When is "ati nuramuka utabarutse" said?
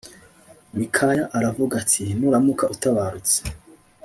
1.83-3.37